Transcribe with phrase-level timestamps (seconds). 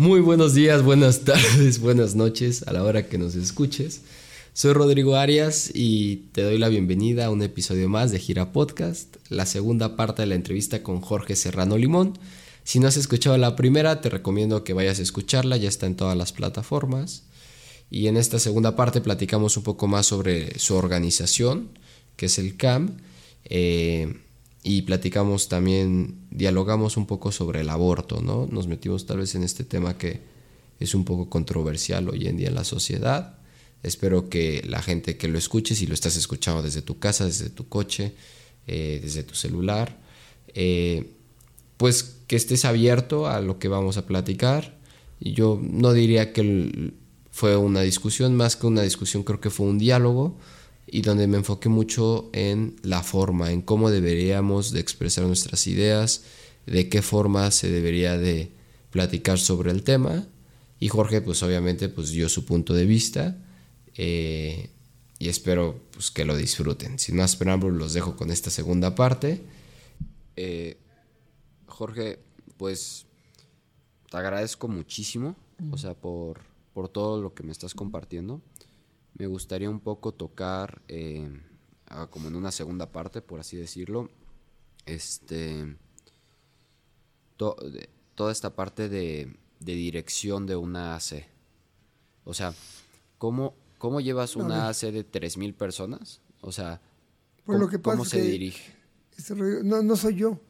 [0.00, 4.00] Muy buenos días, buenas tardes, buenas noches a la hora que nos escuches.
[4.54, 9.16] Soy Rodrigo Arias y te doy la bienvenida a un episodio más de Gira Podcast,
[9.28, 12.18] la segunda parte de la entrevista con Jorge Serrano Limón.
[12.64, 15.96] Si no has escuchado la primera, te recomiendo que vayas a escucharla, ya está en
[15.96, 17.24] todas las plataformas.
[17.90, 21.78] Y en esta segunda parte platicamos un poco más sobre su organización,
[22.16, 23.02] que es el CAM,
[23.44, 24.14] eh,
[24.62, 28.46] y platicamos también, dialogamos un poco sobre el aborto, ¿no?
[28.46, 30.20] Nos metimos tal vez en este tema que
[30.78, 33.38] es un poco controversial hoy en día en la sociedad.
[33.82, 37.48] Espero que la gente que lo escuche, si lo estás escuchando desde tu casa, desde
[37.48, 38.12] tu coche,
[38.66, 39.98] eh, desde tu celular,
[40.54, 41.14] eh,
[41.78, 44.78] pues que estés abierto a lo que vamos a platicar.
[45.20, 46.92] Yo no diría que
[47.30, 50.36] fue una discusión, más que una discusión creo que fue un diálogo
[50.90, 56.24] y donde me enfoqué mucho en la forma, en cómo deberíamos de expresar nuestras ideas,
[56.66, 58.50] de qué forma se debería de
[58.90, 60.26] platicar sobre el tema.
[60.80, 63.36] Y Jorge, pues obviamente, pues dio su punto de vista
[63.96, 64.70] eh,
[65.18, 66.98] y espero pues, que lo disfruten.
[66.98, 69.44] Sin más preámbulos, los dejo con esta segunda parte.
[70.36, 70.76] Eh,
[71.66, 72.18] Jorge,
[72.56, 73.06] pues
[74.10, 75.36] te agradezco muchísimo,
[75.70, 76.40] o sea, por,
[76.74, 78.40] por todo lo que me estás compartiendo
[79.14, 81.28] me gustaría un poco tocar, eh,
[82.10, 84.10] como en una segunda parte, por así decirlo,
[84.86, 85.76] este,
[87.36, 91.26] toda esta parte de, dirección de una AC.
[92.24, 92.54] O sea,
[93.18, 96.20] ¿cómo, cómo llevas una AC de 3.000 personas?
[96.40, 96.80] O sea,
[97.44, 98.74] pues ¿cómo, se dirige?
[99.64, 100.40] no, no soy yo.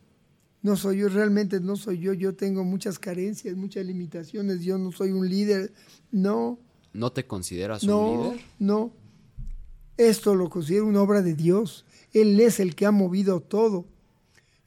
[0.63, 2.13] No soy yo, realmente no soy yo.
[2.13, 4.63] Yo tengo muchas carencias, muchas limitaciones.
[4.63, 5.73] Yo no soy un líder.
[6.11, 6.59] No,
[6.93, 8.41] ¿No te consideras un líder?
[8.59, 8.93] No,
[9.97, 11.85] esto lo considero una obra de Dios.
[12.13, 13.85] Él es el que ha movido todo.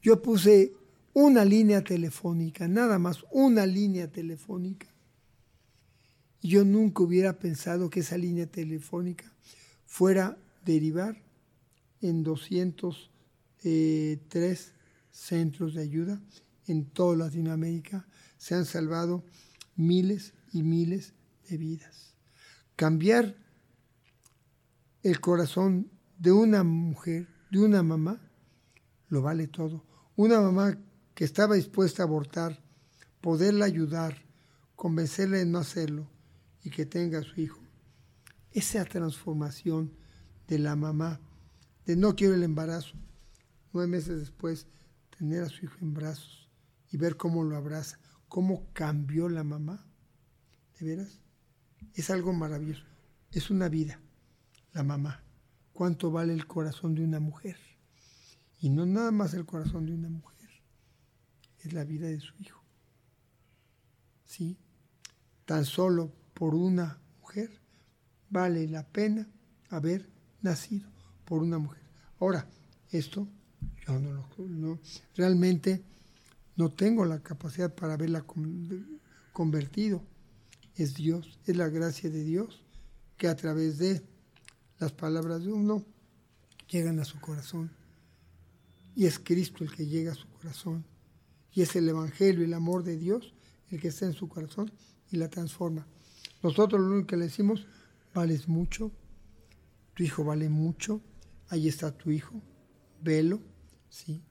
[0.00, 0.72] Yo puse
[1.12, 4.86] una línea telefónica, nada más una línea telefónica.
[6.40, 9.32] Yo nunca hubiera pensado que esa línea telefónica
[9.86, 11.20] fuera a derivar
[12.00, 13.10] en 203
[13.64, 14.18] eh,
[15.10, 16.22] centros de ayuda
[16.66, 18.06] en toda Latinoamérica.
[18.36, 19.24] Se han salvado
[19.74, 21.12] miles y miles
[21.48, 22.13] de vidas
[22.76, 23.36] cambiar
[25.02, 28.20] el corazón de una mujer, de una mamá,
[29.08, 29.84] lo vale todo.
[30.16, 30.78] Una mamá
[31.14, 32.62] que estaba dispuesta a abortar,
[33.20, 34.22] poderla ayudar,
[34.76, 36.08] convencerla de no hacerlo
[36.62, 37.60] y que tenga a su hijo.
[38.50, 39.92] Esa transformación
[40.48, 41.20] de la mamá,
[41.86, 42.94] de no quiero el embarazo,
[43.72, 44.66] nueve meses después,
[45.18, 46.48] tener a su hijo en brazos
[46.90, 47.98] y ver cómo lo abraza,
[48.28, 49.86] cómo cambió la mamá.
[50.78, 51.23] ¿De veras?
[51.94, 52.84] Es algo maravilloso.
[53.30, 54.00] Es una vida,
[54.72, 55.22] la mamá.
[55.72, 57.56] ¿Cuánto vale el corazón de una mujer?
[58.60, 60.48] Y no nada más el corazón de una mujer,
[61.58, 62.62] es la vida de su hijo.
[64.24, 64.56] ¿Sí?
[65.44, 67.50] Tan solo por una mujer
[68.30, 69.28] vale la pena
[69.68, 70.08] haber
[70.42, 70.88] nacido
[71.24, 71.82] por una mujer.
[72.20, 72.46] Ahora,
[72.90, 73.28] esto
[73.86, 74.78] yo no lo no,
[75.16, 75.84] realmente
[76.56, 78.24] no tengo la capacidad para haberla
[79.32, 80.02] convertido
[80.76, 82.62] es Dios, es la gracia de Dios
[83.16, 84.02] que a través de
[84.78, 85.84] las palabras de uno
[86.68, 87.70] llegan a su corazón.
[88.96, 90.84] Y es Cristo el que llega a su corazón.
[91.52, 93.34] Y es el Evangelio, el amor de Dios,
[93.70, 94.72] el que está en su corazón
[95.10, 95.86] y la transforma.
[96.42, 97.66] Nosotros lo único que le decimos,
[98.12, 98.90] vales mucho,
[99.94, 101.00] tu hijo vale mucho,
[101.48, 102.42] ahí está tu hijo,
[103.00, 103.40] velo,
[103.88, 104.22] ¿sí?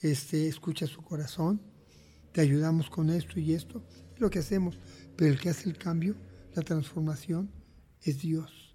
[0.00, 1.60] este, escucha su corazón,
[2.32, 3.82] te ayudamos con esto y esto,
[4.14, 4.78] es lo que hacemos.
[5.16, 6.14] Pero el que hace el cambio,
[6.54, 7.50] la transformación,
[8.02, 8.74] es Dios.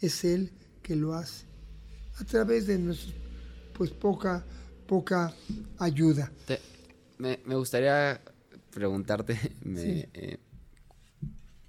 [0.00, 0.52] Es Él
[0.82, 1.46] que lo hace.
[2.18, 3.14] A través de nuestra,
[3.72, 4.44] pues poca,
[4.86, 5.34] poca
[5.78, 6.32] ayuda.
[7.18, 8.20] me, gustaría
[8.70, 10.38] preguntarte, eh,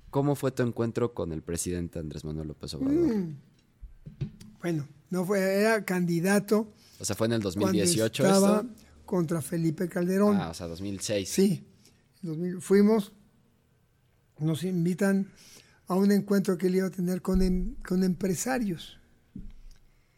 [0.10, 3.16] ¿cómo fue tu encuentro con el presidente Andrés Manuel López Obrador?
[3.16, 3.38] Mm.
[4.62, 6.74] Bueno, no fue, era candidato.
[7.00, 8.66] O sea, fue en el 2018 estaba
[9.06, 10.38] contra Felipe Calderón.
[10.38, 11.30] Ah, o sea, 2006.
[11.30, 11.68] Sí,
[12.60, 13.12] fuimos
[14.40, 15.28] nos invitan
[15.88, 19.00] a un encuentro que él iba a tener con, em, con empresarios.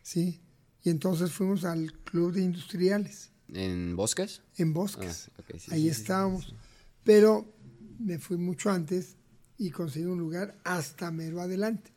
[0.01, 0.42] ¿Sí?
[0.84, 3.31] Y entonces fuimos al Club de Industriales.
[3.54, 4.42] ¿En Bosques?
[4.57, 5.31] En Bosques.
[5.38, 6.54] Ah, Ahí estábamos.
[7.04, 7.51] Pero
[8.00, 9.16] me fui mucho antes
[9.57, 11.92] y conseguí un lugar hasta mero adelante.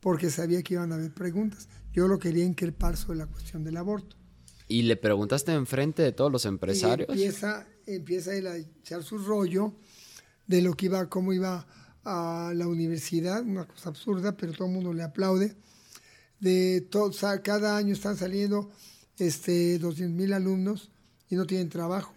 [0.00, 1.68] Porque sabía que iban a haber preguntas.
[1.92, 4.16] Yo lo quería increpar sobre la cuestión del aborto.
[4.68, 7.08] ¿Y le preguntaste enfrente de todos los empresarios?
[7.08, 9.72] empieza, empieza él a echar su rollo
[10.46, 11.66] de lo que iba, cómo iba
[12.04, 15.56] a la universidad, una cosa absurda, pero todo el mundo le aplaude.
[16.38, 17.10] De todo,
[17.42, 18.70] cada año están saliendo
[19.18, 20.90] este, 200 mil alumnos
[21.28, 22.12] y no tienen trabajo.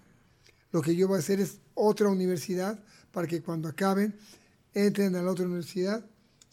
[0.71, 4.15] Lo que yo voy a hacer es otra universidad para que cuando acaben
[4.73, 6.05] entren a la otra universidad.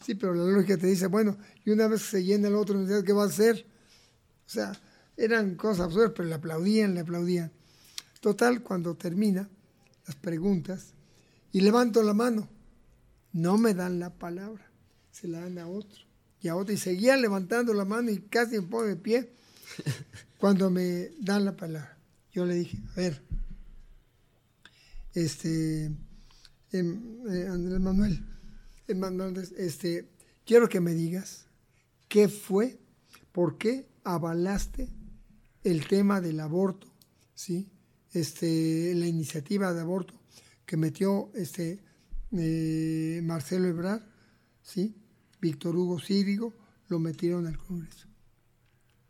[0.03, 2.75] Sí, pero la lógica te dice, bueno, y una vez que se llena la otra
[2.75, 3.65] universidad, ¿qué va a hacer?
[4.45, 4.71] O sea,
[5.15, 7.51] eran cosas absurdas, pero le aplaudían, le aplaudían.
[8.19, 9.49] Total, cuando termina
[10.07, 10.93] las preguntas
[11.57, 12.47] y levanto la mano,
[13.33, 14.71] no me dan la palabra,
[15.09, 16.03] se la dan a otro
[16.39, 16.71] y a otro.
[16.71, 19.31] Y seguían levantando la mano y casi me pongo de pie
[20.37, 21.97] cuando me dan la palabra.
[22.31, 23.23] Yo le dije, a ver,
[25.15, 25.85] este,
[26.73, 28.23] em, eh, Andrés Manuel,
[29.57, 30.07] este,
[30.45, 31.47] quiero que me digas
[32.07, 32.77] qué fue,
[33.31, 34.89] por qué avalaste
[35.63, 36.85] el tema del aborto,
[37.33, 37.67] ¿sí?
[38.13, 40.13] Este, la iniciativa de aborto
[40.67, 41.81] que metió este,
[42.33, 44.03] eh, Marcelo Ebrard,
[44.61, 44.95] ¿sí?
[45.41, 46.53] Víctor Hugo Círigo,
[46.89, 48.07] lo metieron al Congreso.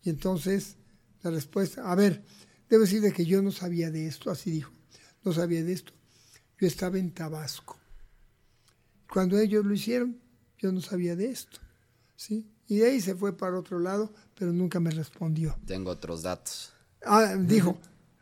[0.04, 0.78] Y entonces
[1.24, 2.24] la respuesta, a ver,
[2.70, 4.72] debo decir que yo no sabía de esto, así dijo,
[5.24, 5.94] no sabía de esto.
[6.60, 7.78] Yo estaba en Tabasco.
[9.12, 10.22] Cuando ellos lo hicieron,
[10.60, 11.60] yo no sabía de esto.
[12.16, 12.48] ¿sí?
[12.68, 15.58] Y de ahí se fue para otro lado, pero nunca me respondió.
[15.66, 16.72] Tengo otros datos.
[17.04, 17.80] Ah, dijo,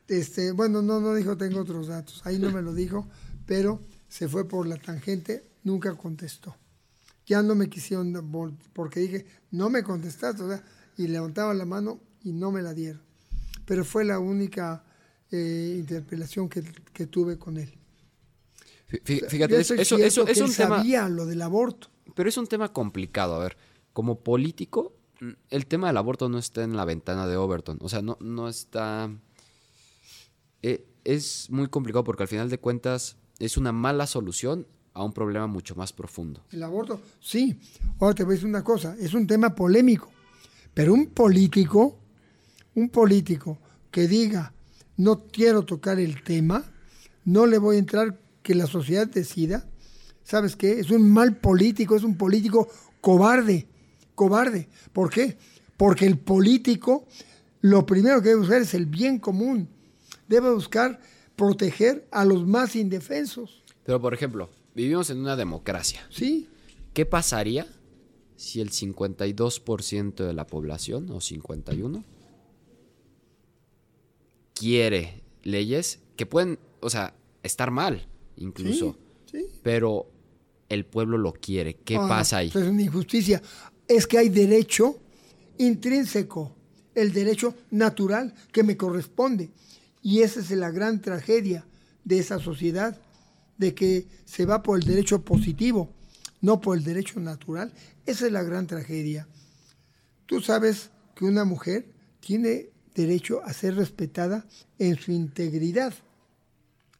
[0.07, 2.21] este, bueno, no, no dijo tengo otros datos.
[2.25, 3.07] Ahí no me lo dijo,
[3.45, 6.55] pero se fue por la tangente, nunca contestó.
[7.25, 8.13] Ya no me quisieron,
[8.73, 10.43] porque dije, no me contestaste,
[10.97, 13.01] y levantaba la mano y no me la dieron.
[13.65, 14.83] Pero fue la única
[15.31, 16.63] eh, interpelación que,
[16.93, 17.73] que tuve con él.
[19.03, 21.89] Fíjate, eso, eso, es un sabía lo del aborto.
[22.13, 23.35] Pero es un tema complicado.
[23.35, 23.57] A ver,
[23.93, 24.95] como político,
[25.49, 27.79] el tema del aborto no está en la ventana de Overton.
[27.81, 29.09] O sea, no, no está.
[30.61, 35.13] Eh, es muy complicado porque al final de cuentas es una mala solución a un
[35.13, 36.43] problema mucho más profundo.
[36.51, 37.59] El aborto, sí.
[37.99, 40.09] Ahora te voy a decir una cosa: es un tema polémico.
[40.73, 41.97] Pero un político,
[42.75, 43.57] un político
[43.91, 44.53] que diga
[44.97, 46.63] no quiero tocar el tema,
[47.25, 49.65] no le voy a entrar que la sociedad decida,
[50.23, 50.79] ¿sabes qué?
[50.79, 52.69] Es un mal político, es un político
[53.01, 53.67] cobarde,
[54.13, 54.69] cobarde.
[54.93, 55.37] ¿Por qué?
[55.77, 57.07] Porque el político
[57.61, 59.67] lo primero que debe buscar es el bien común.
[60.27, 60.99] Debe buscar
[61.35, 63.63] proteger a los más indefensos.
[63.83, 66.05] Pero, por ejemplo, vivimos en una democracia.
[66.09, 66.49] Sí.
[66.93, 67.67] ¿Qué pasaría
[68.35, 72.03] si el 52% de la población, o 51%,
[74.53, 78.07] quiere leyes que pueden, o sea, estar mal?
[78.37, 78.97] incluso.
[79.63, 80.09] Pero
[80.69, 81.75] el pueblo lo quiere.
[81.75, 82.47] ¿Qué ah, pasa ahí?
[82.47, 83.41] Es una injusticia.
[83.87, 84.99] Es que hay derecho
[85.57, 86.55] intrínseco,
[86.93, 89.49] el derecho natural que me corresponde.
[90.05, 91.65] Y esa es la gran tragedia
[92.03, 92.95] de esa sociedad,
[93.57, 95.89] de que se va por el derecho positivo,
[96.41, 97.73] no por el derecho natural.
[98.05, 99.27] Esa es la gran tragedia.
[100.27, 104.45] Tú sabes que una mujer tiene derecho a ser respetada
[104.77, 105.95] en su integridad.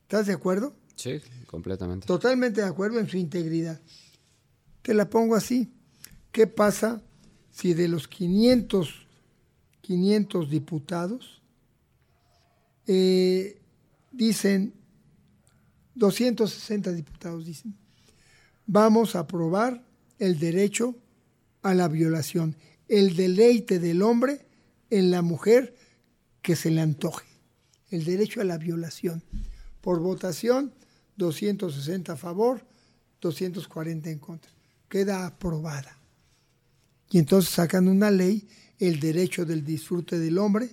[0.02, 0.76] ¿Estás de acuerdo?
[0.96, 2.08] Sí, completamente.
[2.08, 3.80] Totalmente de acuerdo en su integridad.
[4.82, 5.72] Te la pongo así.
[6.32, 7.04] ¿Qué pasa
[7.52, 9.06] si de los 500,
[9.82, 11.45] 500 diputados
[12.88, 13.60] eh,
[14.12, 14.74] dicen,
[15.96, 17.76] 260 diputados dicen,
[18.66, 19.84] vamos a aprobar
[20.20, 20.96] el derecho
[21.62, 22.56] a la violación,
[22.88, 24.46] el deleite del hombre
[24.90, 25.76] en la mujer
[26.42, 27.26] que se le antoje,
[27.90, 29.24] el derecho a la violación.
[29.82, 30.74] Por votación
[31.18, 32.66] 260 a favor,
[33.22, 34.52] 240 en contra.
[34.90, 35.98] Queda aprobada.
[37.10, 38.48] Y entonces sacan una ley,
[38.80, 40.70] el derecho del disfrute del hombre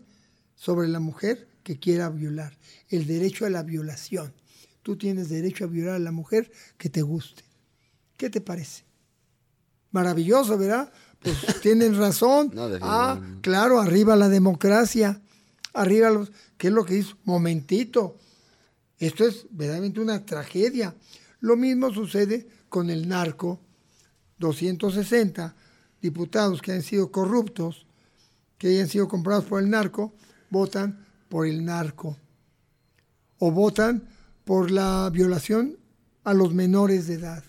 [0.54, 2.56] sobre la mujer que quiera violar,
[2.88, 4.32] el derecho a la violación.
[4.82, 7.44] Tú tienes derecho a violar a la mujer que te guste.
[8.16, 8.84] ¿Qué te parece?
[9.92, 10.92] Maravilloso, ¿verdad?
[11.20, 12.52] Pues tienen razón.
[12.80, 15.20] ah, claro, arriba la democracia.
[15.72, 16.32] Arriba los.
[16.58, 17.16] ¿Qué es lo que hizo?
[17.24, 18.18] Momentito.
[18.98, 20.94] Esto es verdaderamente una tragedia.
[21.40, 23.60] Lo mismo sucede con el narco.
[24.38, 25.54] 260
[26.00, 27.86] diputados que han sido corruptos,
[28.58, 30.12] que hayan sido comprados por el narco,
[30.50, 32.18] votan por el narco.
[33.38, 34.06] O votan
[34.44, 35.78] por la violación
[36.24, 37.42] a los menores de edad.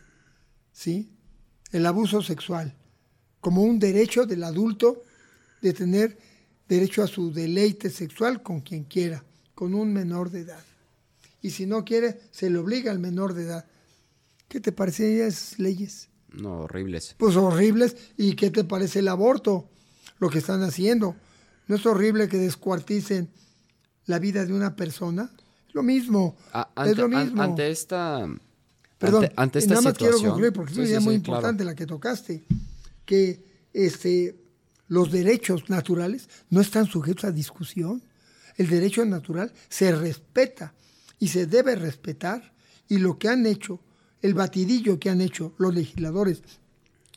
[0.72, 1.12] ¿Sí?
[1.74, 2.74] El abuso sexual.
[3.42, 5.04] Como un derecho del adulto
[5.62, 6.18] de tener
[6.70, 10.64] derecho a su deleite sexual con quien quiera, con un menor de edad
[11.44, 13.66] y si no quiere, se le obliga al menor de edad.
[14.48, 16.08] ¿Qué te parecen esas leyes?
[16.32, 17.16] No, horribles.
[17.18, 17.98] Pues horribles.
[18.18, 19.70] ¿Y qué te parece el aborto?
[20.20, 21.18] Lo que están haciendo.
[21.68, 23.30] ¿No es horrible que descuarticen
[24.06, 25.30] la vida de una persona?
[25.74, 26.36] Lo mismo.
[26.86, 27.42] es lo mismo.
[27.42, 28.28] ante esta.
[28.98, 31.86] Perdón, ante, esta nada más quiero concluir porque es una idea muy importante la que
[31.86, 32.44] tocaste.
[33.06, 33.44] Que
[33.74, 34.36] este,
[34.88, 38.02] los derechos naturales no están sujetos a discusión.
[38.56, 40.74] El derecho natural se respeta
[41.20, 42.54] y se debe respetar
[42.88, 43.80] y lo que han hecho
[44.24, 46.42] el batidillo que han hecho los legisladores,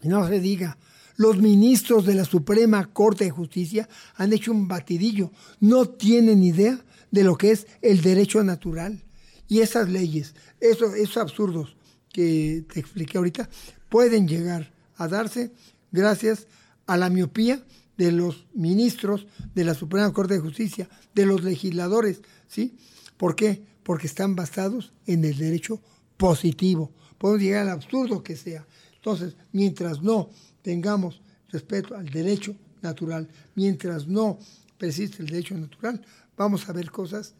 [0.03, 0.77] y no se diga,
[1.17, 5.33] los ministros de la Suprema Corte de Justicia han hecho un batidillo.
[5.61, 9.03] No tienen idea de lo que es el derecho natural.
[9.49, 11.77] Y esas leyes, esos, esos absurdos
[12.13, 13.49] que te expliqué ahorita,
[13.89, 15.53] pueden llegar a darse
[15.93, 16.47] gracias
[16.87, 17.65] a la miopía
[17.97, 22.77] de los ministros de la Suprema Corte de Justicia, de los legisladores, ¿sí?
[23.17, 23.63] ¿Por qué?
[23.83, 25.81] Porque están basados en el derecho
[26.17, 26.93] positivo.
[27.19, 28.67] Podemos llegar al absurdo que sea.
[28.97, 30.31] Entonces, mientras no
[30.67, 34.37] tengamos respeto al derecho natural, mientras no
[34.77, 36.05] persiste el derecho natural,
[36.37, 37.35] vamos a ver cosas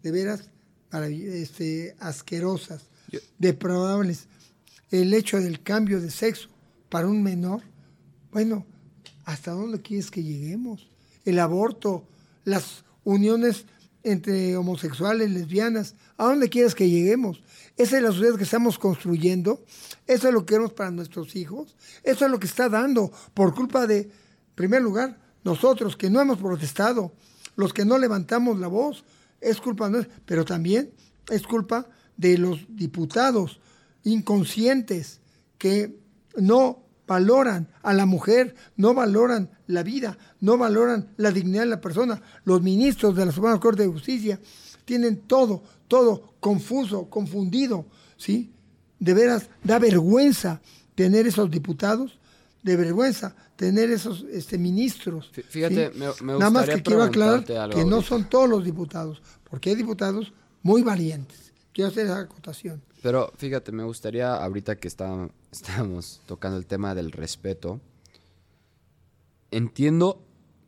[0.00, 0.48] de veras
[0.92, 2.84] este, asquerosas,
[3.36, 4.28] deprobables.
[4.92, 6.50] El hecho del cambio de sexo
[6.88, 7.62] para un menor,
[8.30, 8.64] bueno,
[9.24, 10.88] ¿hasta dónde quieres que lleguemos?
[11.24, 12.06] El aborto,
[12.44, 13.64] las uniones
[14.02, 17.42] entre homosexuales, lesbianas, ¿a dónde quieres que lleguemos?
[17.76, 19.64] Esa es la sociedad que estamos construyendo,
[20.06, 23.54] eso es lo que queremos para nuestros hijos, eso es lo que está dando por
[23.54, 24.10] culpa de, en
[24.54, 27.12] primer lugar, nosotros que no hemos protestado,
[27.56, 29.04] los que no levantamos la voz,
[29.40, 30.92] es culpa nuestra, pero también
[31.30, 33.60] es culpa de los diputados
[34.04, 35.20] inconscientes
[35.58, 35.98] que
[36.36, 41.80] no valoran a la mujer, no valoran la vida, no valoran la dignidad de la
[41.80, 42.22] persona.
[42.44, 44.38] Los ministros de la Suprema Corte de Justicia
[44.84, 47.86] tienen todo, todo confuso, confundido,
[48.16, 48.52] ¿sí?
[49.00, 50.60] De veras, da vergüenza
[50.94, 52.18] tener esos diputados,
[52.62, 55.32] de vergüenza tener esos este, ministros.
[55.48, 59.70] Fíjate, me, me, Nada más que quiero aclarar que no son todos los diputados, porque
[59.70, 61.47] hay diputados muy valientes.
[61.78, 62.82] Quiero hacer esa acotación.
[63.02, 67.80] Pero fíjate, me gustaría, ahorita que está, estamos tocando el tema del respeto,
[69.52, 70.20] entiendo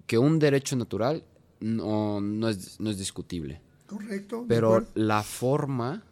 [0.07, 1.25] que un derecho natural
[1.59, 3.61] no, no, es, no es discutible.
[3.88, 4.45] Correcto.
[4.47, 6.05] Pero la forma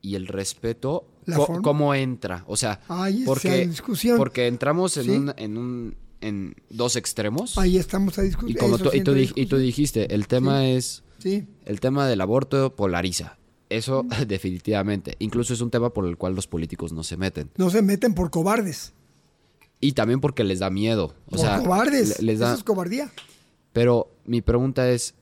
[0.00, 1.06] y el respeto,
[1.62, 2.42] ¿cómo entra?
[2.48, 2.80] O sea,
[3.24, 4.16] porque, discusión.
[4.16, 7.56] porque entramos en, un, en, un, en dos extremos.
[7.58, 8.56] Ahí estamos a discutir.
[8.56, 9.02] Y, como tú, y,
[9.46, 11.04] tú, dijiste, el tema es...
[11.20, 11.46] Sí.
[11.64, 13.38] El tema del aborto polariza.
[13.76, 15.16] Eso definitivamente.
[15.18, 17.50] Incluso es un tema por el cual los políticos no se meten.
[17.56, 18.92] No se meten por cobardes.
[19.80, 21.14] Y también porque les da miedo.
[21.26, 22.22] O por sea, cobardes.
[22.22, 22.48] Les da...
[22.48, 23.12] Eso es cobardía.
[23.72, 25.14] Pero mi pregunta es,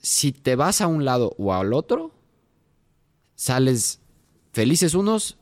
[0.00, 2.12] si te vas a un lado o al otro,
[3.34, 4.00] sales
[4.52, 5.38] felices unos,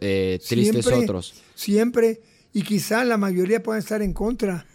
[0.00, 1.34] eh, tristes otros.
[1.54, 2.20] Siempre.
[2.52, 4.66] Y quizá la mayoría puedan estar en contra.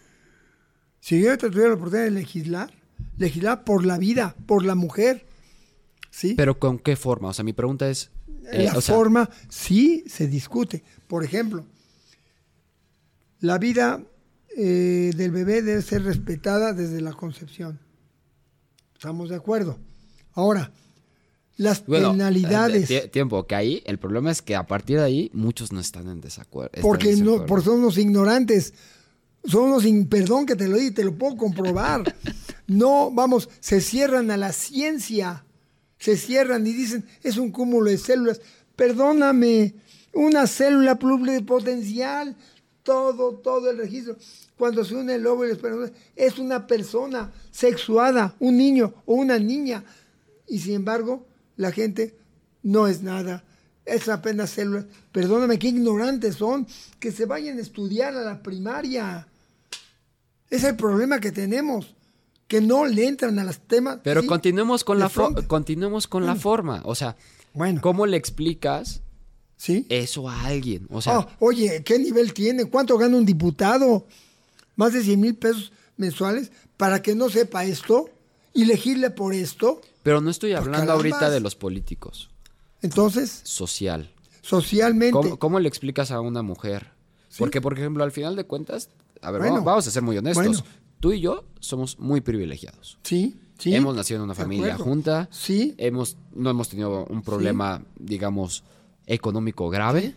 [1.02, 2.74] Si yo tuviera la oportunidad de legislar,
[3.18, 5.26] legislar por la vida, por la mujer,
[6.36, 7.30] pero ¿con qué forma?
[7.30, 8.12] O sea, mi pregunta es...
[8.52, 10.84] Eh, la forma sí se discute.
[11.08, 11.66] Por ejemplo,
[13.40, 14.04] la vida
[14.56, 17.80] eh, del bebé debe ser respetada desde la concepción.
[18.94, 19.80] ¿Estamos de acuerdo?
[20.34, 20.72] Ahora,
[21.58, 22.90] las penalidades.
[22.92, 26.08] Eh, tiempo, que ahí el problema es que a partir de ahí muchos no están
[26.10, 26.82] en desacuerdo.
[26.82, 28.74] Porque, no, porque son unos ignorantes.
[29.44, 32.16] Son unos, perdón que te lo diga, te lo puedo comprobar.
[32.68, 35.45] no, vamos, se cierran a la ciencia
[36.06, 38.40] se cierran y dicen, es un cúmulo de células.
[38.76, 39.74] Perdóname,
[40.14, 42.36] una célula pluripotencial,
[42.84, 44.16] todo, todo el registro.
[44.56, 49.16] Cuando se une el óvulo y el esperma, es una persona sexuada, un niño o
[49.16, 49.84] una niña.
[50.48, 51.26] Y sin embargo,
[51.58, 52.16] la gente
[52.62, 53.44] no es nada.
[53.84, 54.86] Es apenas células.
[55.12, 56.68] Perdóname, qué ignorantes son.
[57.00, 59.28] Que se vayan a estudiar a la primaria.
[60.52, 61.96] Es el problema que tenemos
[62.48, 64.00] que no le entran a los temas.
[64.04, 65.10] Pero continuemos con la
[65.48, 67.16] continuemos con la forma, o sea,
[67.54, 67.82] bueno.
[67.82, 69.02] ¿cómo le explicas
[69.58, 69.86] ¿Sí?
[69.90, 70.88] eso a alguien?
[70.90, 72.66] O sea, oh, oye, ¿qué nivel tiene?
[72.66, 74.06] ¿Cuánto gana un diputado?
[74.76, 78.10] Más de 100 mil pesos mensuales para que no sepa esto
[78.54, 79.82] y legisle por esto.
[80.04, 82.30] Pero no estoy hablando ahorita de los políticos.
[82.82, 83.42] Entonces.
[83.44, 84.12] Social.
[84.42, 85.38] Socialmente.
[85.40, 86.92] ¿Cómo, le explicas a una mujer?
[87.38, 88.90] Porque, por ejemplo, al final de cuentas,
[89.22, 90.64] a ver, vamos, a ser muy honestos
[91.06, 92.98] tú y yo somos muy privilegiados.
[93.04, 93.76] Sí, sí.
[93.76, 95.30] Hemos nacido en una familia junta.
[95.32, 95.76] Sí.
[95.78, 98.64] Hemos, no hemos tenido un problema, digamos,
[99.06, 100.16] económico grave.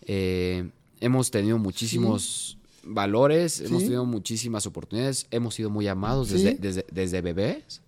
[0.00, 6.86] Eh, hemos tenido muchísimos valores, hemos tenido muchísimas oportunidades, hemos sido muy amados desde, desde,
[6.90, 7.82] desde, bebés.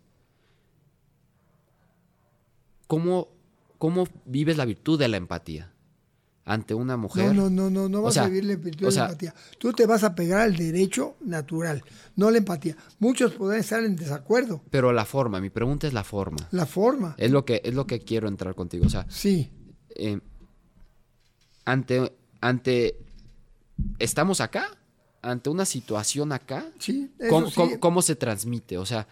[2.87, 3.29] ¿Cómo,
[3.79, 5.73] ¿Cómo vives la virtud de la empatía?
[6.45, 7.35] Ante una mujer.
[7.35, 9.35] No, no, no, no, vas a vivir la empatía.
[9.59, 11.85] Tú te vas a pegar al derecho natural,
[12.17, 12.77] no la empatía.
[12.99, 14.63] Muchos pueden estar en desacuerdo.
[14.71, 16.49] Pero la forma, mi pregunta es la forma.
[16.51, 17.15] La forma.
[17.19, 18.87] Es lo que, es lo que quiero entrar contigo.
[18.87, 19.51] O sea, sí.
[19.95, 20.21] Eh,
[21.65, 22.97] ante, ante,
[23.99, 24.77] estamos acá,
[25.23, 26.67] ante una situación acá.
[26.79, 28.79] Sí, ¿cómo, ¿cómo, se transmite?
[28.79, 29.07] O sea,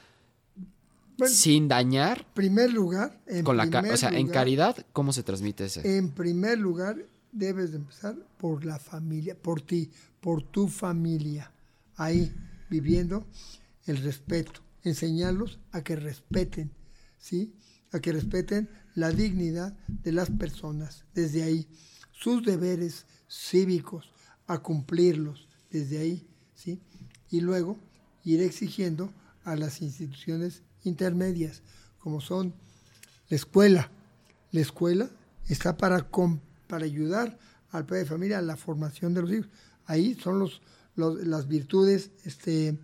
[1.26, 2.26] sin dañar.
[2.34, 5.96] primer lugar, en con la o sea, en caridad, ¿cómo se transmite ese?
[5.96, 6.96] En primer lugar,
[7.32, 11.52] debes de empezar por la familia, por ti, por tu familia.
[11.96, 12.34] Ahí,
[12.68, 13.26] viviendo
[13.86, 14.60] el respeto.
[14.82, 16.72] Enseñarlos a que respeten,
[17.18, 17.54] ¿sí?
[17.92, 21.04] A que respeten la dignidad de las personas.
[21.14, 21.68] Desde ahí,
[22.12, 24.10] sus deberes cívicos,
[24.46, 25.48] a cumplirlos.
[25.70, 26.80] Desde ahí, ¿sí?
[27.30, 27.78] Y luego
[28.24, 29.12] ir exigiendo
[29.44, 31.62] a las instituciones intermedias,
[31.98, 32.54] como son
[33.28, 33.90] la escuela.
[34.52, 35.10] La escuela
[35.48, 36.08] está para,
[36.70, 37.36] para ayudar
[37.72, 39.48] al padre de familia a la formación de los hijos.
[39.86, 40.62] Ahí son los,
[40.94, 42.78] las virtudes este,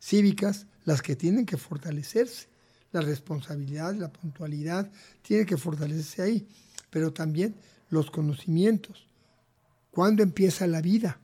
[0.00, 2.48] cívicas las que tienen que fortalecerse.
[2.92, 6.48] La responsabilidad, la puntualidad, tiene que fortalecerse ahí.
[6.88, 7.54] Pero también
[7.90, 9.06] los conocimientos.
[9.90, 11.20] ¿Cuándo empieza la vida?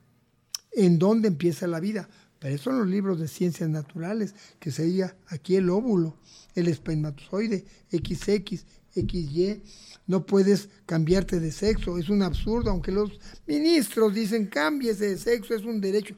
[0.71, 2.07] ¿En dónde empieza la vida?
[2.37, 6.15] Pero son los libros de ciencias naturales, que sería aquí el óvulo,
[6.53, 8.63] el espermatozoide, XX,
[8.95, 9.61] XY.
[10.07, 15.55] No puedes cambiarte de sexo, es un absurdo, aunque los ministros dicen cámbiese de sexo,
[15.55, 16.15] es un derecho.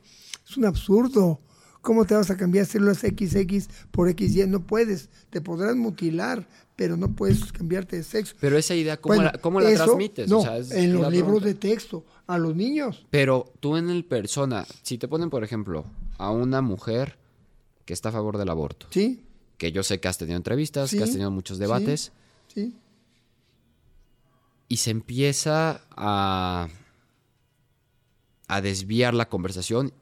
[0.48, 1.39] Es un absurdo.
[1.81, 4.48] ¿Cómo te vas a cambiar células XX por XY?
[4.48, 8.36] No puedes, te podrás mutilar, pero no puedes cambiarte de sexo.
[8.41, 10.29] Pero esa idea, ¿cómo la, cómo la transmites?
[10.29, 13.05] No, en los libros de texto, a los niños.
[13.10, 15.86] Pero tú en el persona, si te ponen, por ejemplo,
[16.17, 17.17] a una mujer
[17.86, 18.88] que está a favor del aborto.
[18.89, 19.24] Sí.
[19.57, 22.01] Que yo sé que has tenido entrevistas, que has tenido muchos debates.
[22.01, 22.12] Sí.
[24.70, 26.68] Y se empieza a,
[28.48, 29.94] a desviar la conversación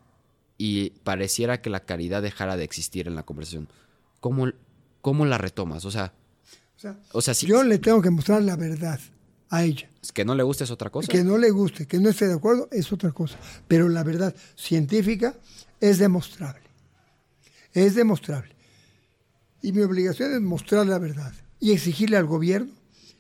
[0.58, 3.68] y pareciera que la caridad dejara de existir en la conversación.
[4.20, 4.48] ¿Cómo,
[5.02, 5.86] cómo la retomas?
[5.86, 6.14] O sea,
[7.12, 9.00] o sea, si, yo le tengo que mostrar la verdad
[9.50, 9.90] a ella.
[10.14, 11.12] Que no le guste es otra cosa.
[11.12, 13.38] Que no le guste, que no esté de acuerdo es otra cosa.
[13.68, 15.36] Pero la verdad científica
[15.80, 16.62] es demostrable.
[17.74, 18.56] Es demostrable.
[19.62, 22.72] Y mi obligación es mostrar la verdad y exigirle al gobierno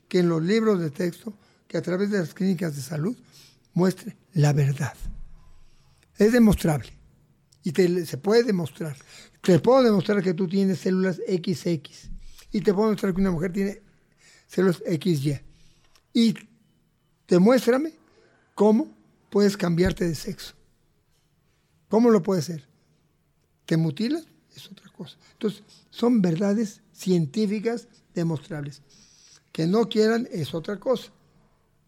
[0.08, 1.34] que en los libros de texto,
[1.68, 3.18] que a través de las clínicas de salud,
[3.74, 4.94] muestre la verdad.
[6.18, 6.92] Es demostrable.
[7.64, 8.96] Y se puede demostrar.
[9.42, 12.09] Te puedo demostrar que tú tienes células XX.
[12.51, 13.81] Y te puedo demostrar que una mujer tiene
[14.48, 15.40] células XY.
[16.14, 16.36] Y
[17.27, 17.94] demuéstrame
[18.53, 18.96] cómo
[19.29, 20.53] puedes cambiarte de sexo.
[21.90, 22.68] ¿Cómo lo puede ser?
[23.66, 24.25] ¿Te mutilas?
[24.55, 25.18] Es otra cosa.
[25.33, 28.82] Entonces, son verdades científicas demostrables.
[29.51, 31.12] Que no quieran es otra cosa.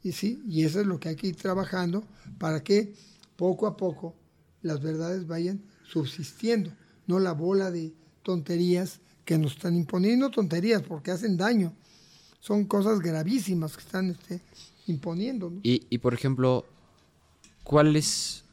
[0.04, 2.04] Y sí, y eso es lo que hay que ir trabajando
[2.38, 2.94] para que
[3.36, 4.16] poco a poco
[4.62, 6.72] las verdades vayan subsistiendo,
[7.08, 11.74] no la bola de tonterías que nos están imponiendo, tonterías porque hacen daño.
[12.40, 14.42] Son cosas gravísimas que están este,
[14.86, 15.52] imponiendo.
[15.64, 16.66] Y, y, por ejemplo,
[17.64, 18.46] ¿cuál es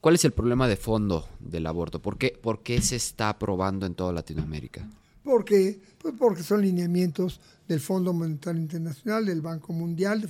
[0.00, 2.00] ¿Cuál es el problema de fondo del aborto?
[2.00, 4.88] ¿Por qué, por qué se está aprobando en toda Latinoamérica?
[5.22, 10.28] Porque, pues porque son lineamientos del Fondo Monetario Internacional, del Banco Mundial, de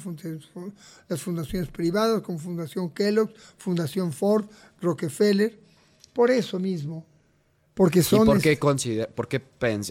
[1.09, 4.46] las fundaciones privadas como Fundación Kellogg, Fundación Ford,
[4.81, 5.59] Rockefeller.
[6.12, 7.07] Por eso mismo.
[7.74, 8.22] Porque son.
[8.22, 9.42] ¿Y por qué, considera, por qué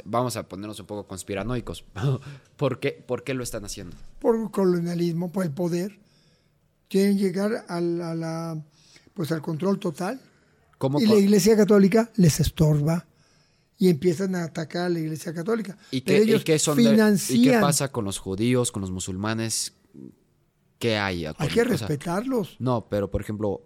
[0.05, 1.85] vamos a ponernos un poco conspiranoicos?
[2.57, 3.95] ¿Por qué, ¿Por qué lo están haciendo?
[4.19, 5.97] Por colonialismo, por el poder.
[6.87, 8.61] Quieren llegar a la
[9.19, 10.21] pues al control total.
[10.99, 13.05] y la Iglesia Católica les estorba
[13.79, 15.77] y empiezan a atacar a la Iglesia Católica.
[15.89, 19.73] ¿Y qué, ¿y qué pasa con los judíos, con los musulmanes?
[20.77, 21.25] ¿Qué hay?
[21.25, 22.57] Hay que respetarlos.
[22.59, 23.65] no, pero por ejemplo,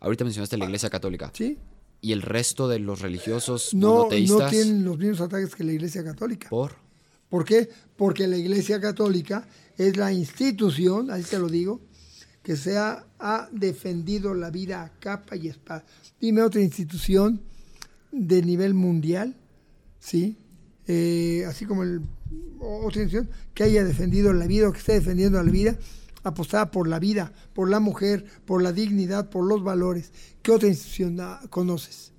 [0.00, 1.30] ahorita mencionaste la Iglesia Católica.
[1.32, 1.58] Sí.
[2.00, 4.08] ¿Y el resto de los religiosos no?
[4.10, 6.50] No tienen los mismos ataques que la Iglesia Católica.
[6.50, 6.76] ¿Por?
[7.28, 7.68] ¿Por qué?
[7.96, 9.46] Porque la Iglesia Católica
[9.78, 11.80] es la institución, así te lo digo,
[12.42, 13.06] que se ha,
[13.52, 15.84] defendido la vida a capa y espada.
[16.20, 17.40] Dime otra institución
[18.12, 19.34] de nivel mundial,
[20.04, 20.36] ¿sí?
[20.86, 22.02] Eh, así como el,
[22.60, 25.78] otra institución que haya defendido la vida o que esté defendiendo la vida,
[26.22, 30.12] apostada por la vida, por la mujer, por la dignidad, por los valores.
[30.42, 32.12] ¿Qué otra institución conoces?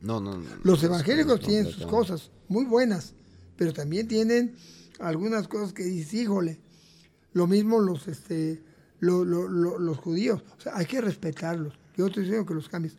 [0.00, 0.36] No, no.
[0.36, 3.14] no los evangélicos tienen sus cosas muy buenas,
[3.56, 4.54] pero también tienen
[4.98, 6.60] algunas cosas que dices, híjole,
[7.32, 8.62] lo mismo los, este,
[9.00, 10.42] los judíos.
[10.58, 11.78] O sea, hay que respetarlos.
[11.96, 12.96] Yo te digo que los cambies,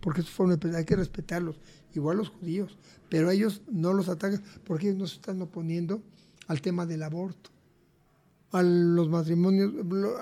[0.00, 1.58] porque es forma de hay que respetarlos.
[1.96, 2.76] Igual los judíos,
[3.08, 6.02] pero ellos no los atacan porque ellos no se están oponiendo
[6.46, 7.50] al tema del aborto,
[8.52, 9.72] a los matrimonios.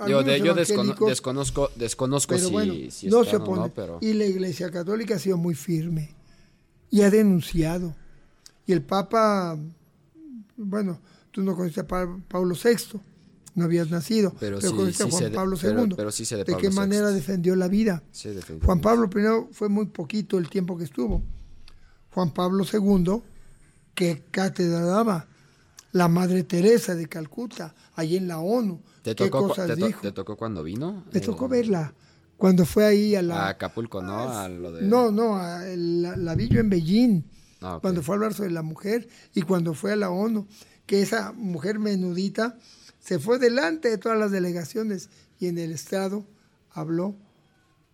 [0.06, 0.22] yo,
[0.54, 2.74] desconozco, desconozco si, bueno,
[3.10, 3.72] no se opone.
[4.00, 6.14] Y la Iglesia Católica ha sido muy firme
[6.90, 7.94] y ha denunciado.
[8.66, 9.58] Y el Papa,
[10.56, 11.00] bueno,
[11.32, 13.00] tú no conoces a Pablo VI
[13.54, 14.34] no habías nacido.
[14.40, 14.70] Pero, sí, a
[15.08, 15.94] Juan Pablo II.
[15.96, 18.02] Pero, sí de, de qué manera defendió la vida.
[18.64, 21.22] Juan Pablo I fue muy poquito el tiempo que estuvo.
[22.14, 23.22] Juan Pablo II
[23.94, 25.27] ¿Qué cátedra daba?
[25.92, 28.81] La Madre Teresa de Calcuta, allí en la ONU.
[29.03, 30.00] ¿Te ¿Qué tocó, cu- cosas te, dijo?
[30.00, 31.05] te tocó cuando vino?
[31.12, 31.94] Me Eh, tocó verla
[32.37, 33.48] cuando fue ahí a A la...
[33.48, 34.29] Acapulco, ¿no?
[34.29, 34.83] A lo de...
[34.83, 37.22] No, no, a- la, la vi yo en Beijing,
[37.61, 40.46] Ah, cuando fue a hablar sobre la mujer y cuando fue a la ONU,
[40.87, 42.59] que esa mujer menudita
[42.98, 46.27] se fue delante de todas las delegaciones y en el Estado
[46.72, 47.14] habló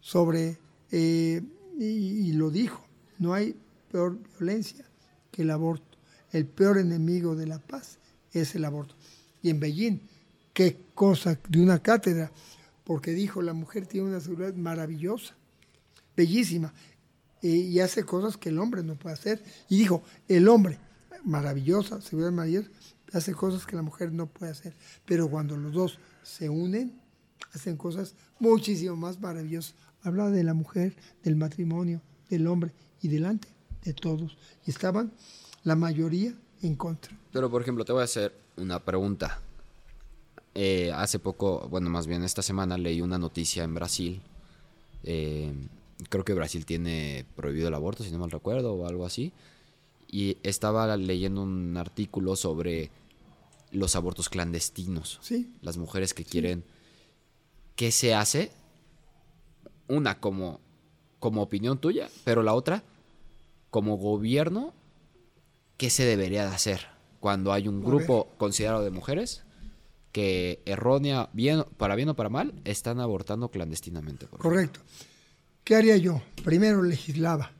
[0.00, 0.58] sobre,
[0.90, 1.42] eh,
[1.78, 2.82] y, y lo dijo,
[3.18, 3.54] no hay
[3.90, 4.84] peor violencia
[5.30, 5.98] que el aborto.
[6.32, 7.98] El peor enemigo de la paz
[8.32, 8.94] es el aborto.
[9.42, 10.00] Y en Beijing,
[10.52, 12.30] qué cosa de una cátedra,
[12.84, 15.34] porque dijo, la mujer tiene una seguridad maravillosa,
[16.16, 16.72] bellísima,
[17.42, 19.42] eh, y hace cosas que el hombre no puede hacer.
[19.68, 20.78] Y dijo, el hombre,
[21.24, 22.70] maravillosa, seguridad maravillosa,
[23.12, 24.74] hace cosas que la mujer no puede hacer.
[25.06, 27.00] Pero cuando los dos se unen,
[27.52, 29.74] hacen cosas muchísimo más maravillosas.
[30.02, 32.72] Habla de la mujer, del matrimonio, del hombre
[33.02, 33.48] y delante
[33.84, 34.36] de todos.
[34.66, 35.12] Y estaban
[35.64, 37.16] la mayoría en contra.
[37.32, 39.40] Pero, por ejemplo, te voy a hacer una pregunta.
[40.54, 44.20] Eh, hace poco, bueno, más bien esta semana leí una noticia en Brasil.
[45.04, 45.52] Eh,
[46.08, 49.32] creo que Brasil tiene prohibido el aborto, si no mal recuerdo, o algo así.
[50.10, 52.90] Y estaba leyendo un artículo sobre
[53.70, 55.18] los abortos clandestinos.
[55.22, 55.52] Sí.
[55.62, 56.64] Las mujeres que quieren...
[57.76, 58.50] ¿Qué se hace?
[59.88, 60.60] Una como,
[61.18, 62.82] como opinión tuya, pero la otra,
[63.70, 64.74] como gobierno,
[65.76, 66.86] ¿qué se debería de hacer
[67.20, 69.42] cuando hay un grupo considerado de mujeres
[70.12, 74.26] que errónea, bien, para bien o para mal, están abortando clandestinamente?
[74.26, 74.80] Correcto.
[75.64, 76.20] ¿Qué haría yo?
[76.44, 77.52] Primero legislaba.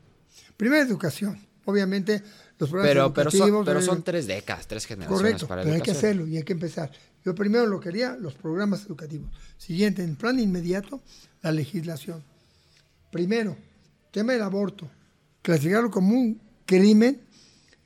[0.57, 1.39] Primero educación.
[1.65, 2.21] Obviamente
[2.59, 5.61] los programas Pero, pero, son, educativos pero deben- son tres décadas, tres generaciones Correcto, para
[5.63, 6.91] pero hay que hacerlo y hay que empezar.
[7.23, 9.29] Yo primero lo quería, los programas educativos.
[9.57, 11.01] Siguiente, en plan inmediato,
[11.43, 12.23] la legislación.
[13.11, 13.55] Primero,
[14.11, 14.89] tema del aborto.
[15.41, 17.21] Clasificarlo como un crimen,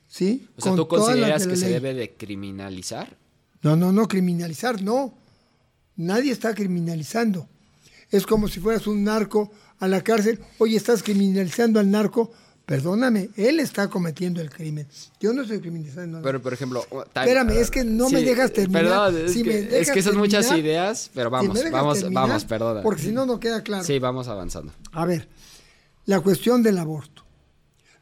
[0.08, 0.48] ¿sí?
[0.58, 3.18] O sea, Con ¿tú consideras que se debe de criminalizar?
[3.62, 5.18] No, no, no, criminalizar, no.
[5.96, 7.48] Nadie está criminalizando.
[8.12, 10.40] Es como si fueras un narco a la cárcel.
[10.60, 12.32] Oye, estás criminalizando al narco.
[12.66, 14.88] Perdóname, él está cometiendo el crimen.
[15.20, 16.22] Yo no estoy criminalizando.
[16.24, 16.84] Pero, por ejemplo...
[17.16, 18.84] Espérame, es que no me dejas terminar.
[18.84, 22.28] Perdón, es, Si me que, es que son muchas ideas, pero vamos, me vamos, terminar,
[22.28, 22.82] vamos, perdona.
[22.82, 23.84] Porque si no, no queda claro.
[23.84, 24.74] Sí, vamos avanzando.
[24.92, 25.28] A ver,
[26.06, 27.25] la cuestión del aborto.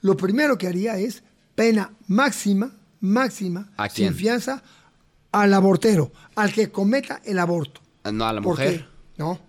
[0.04, 1.24] Lo primero que haría es
[1.56, 4.10] pena máxima, máxima, ¿A quién?
[4.10, 4.62] sin fianza,
[5.32, 7.82] al abortero, al que cometa el aborto.
[8.04, 8.88] Ah, No, a la ¿Por mujer.
[9.18, 9.40] No,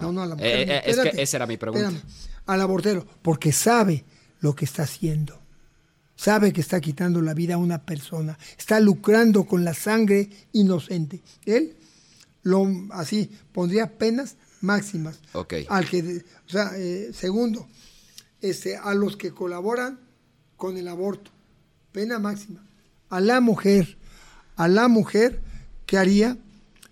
[0.00, 0.70] no, no, a la Eh, mujer.
[0.70, 1.88] eh, no, es que esa era mi pregunta.
[1.88, 2.04] espérame.
[2.46, 4.04] Al abortero, porque sabe
[4.40, 5.40] lo que está haciendo.
[6.16, 8.36] Sabe que está quitando la vida a una persona.
[8.58, 11.22] Está lucrando con la sangre inocente.
[11.46, 11.76] Él,
[12.42, 15.20] lo, así, pondría penas máximas.
[15.32, 15.54] Ok.
[15.68, 17.66] Al que, o sea, eh, segundo,
[18.40, 20.00] este, a los que colaboran
[20.56, 21.30] con el aborto.
[21.92, 22.62] Pena máxima.
[23.08, 23.98] A la mujer,
[24.56, 25.40] a la mujer,
[25.86, 26.36] ¿qué haría?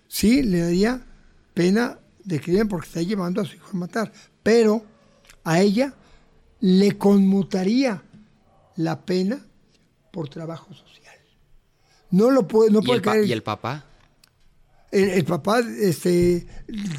[0.07, 1.05] Sí, le daría
[1.53, 4.11] pena de crimen porque está llevando a su hijo a matar.
[4.43, 4.83] Pero
[5.43, 5.93] a ella
[6.59, 8.03] le conmutaría
[8.75, 9.45] la pena
[10.11, 11.15] por trabajo social.
[12.11, 13.25] No lo puede, no ¿Y, puede el caer.
[13.25, 13.85] y el papá?
[14.91, 16.47] El, el papá este,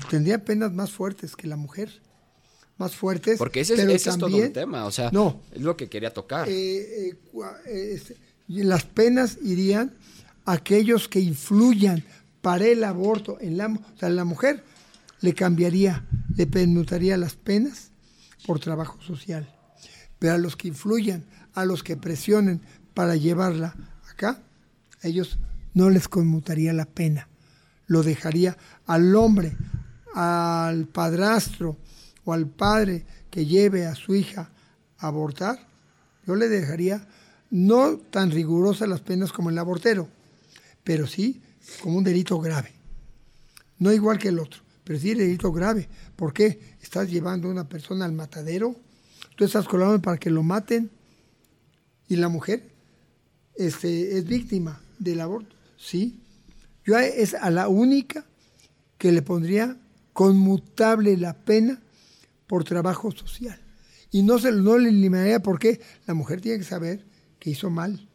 [0.08, 2.00] tendría penas más fuertes que la mujer.
[2.80, 3.36] Más fuertes.
[3.36, 5.42] Porque ese, pero ese es todo un también, tema, o sea, No.
[5.52, 6.48] es lo que quería tocar.
[6.48, 7.14] eh, eh,
[7.66, 8.16] eh, este,
[8.48, 9.92] y las penas irían
[10.46, 12.02] a aquellos que influyan
[12.40, 13.36] para el aborto.
[13.38, 14.64] En la, o sea, la mujer
[15.20, 17.90] le cambiaría, le permutaría las penas
[18.46, 19.46] por trabajo social.
[20.18, 22.62] Pero a los que influyan, a los que presionen
[22.94, 23.76] para llevarla
[24.10, 24.40] acá,
[25.02, 25.38] a ellos
[25.74, 27.28] no les conmutaría la pena.
[27.86, 29.54] Lo dejaría al hombre,
[30.14, 31.76] al padrastro
[32.24, 34.50] o al padre que lleve a su hija
[34.98, 35.66] a abortar.
[36.26, 37.06] Yo le dejaría
[37.50, 40.08] no tan rigurosas las penas como el abortero,
[40.84, 41.42] pero sí
[41.82, 42.72] como un delito grave.
[43.78, 45.88] No igual que el otro, pero sí delito grave.
[46.16, 46.76] ¿Por qué?
[46.80, 48.76] Estás llevando a una persona al matadero,
[49.36, 50.90] tú estás colaborando para que lo maten
[52.08, 52.70] y la mujer
[53.54, 55.54] este, es víctima del aborto.
[55.76, 56.20] Sí.
[56.84, 58.24] Yo es a la única
[58.98, 59.76] que le pondría
[60.12, 61.80] conmutable la pena
[62.50, 63.58] por trabajo social.
[64.10, 67.06] Y no, se, no le eliminaría porque la mujer tiene que saber
[67.38, 68.08] que hizo mal.